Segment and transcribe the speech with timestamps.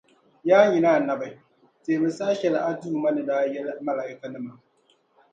[0.43, 1.29] Yaa nyini Annabi!
[1.83, 4.53] Teemi saha shεli a Duuma ni daa yεli Malaaikanima.